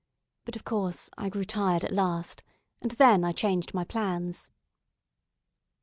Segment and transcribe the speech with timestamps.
[0.45, 2.41] But, of course, I grew tired at last,
[2.81, 4.49] and then I changed my plans.